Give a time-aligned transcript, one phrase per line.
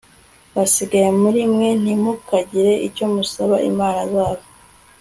[0.55, 4.43] basigaye muri mwe, ntimukagire icyo musaba imana zabo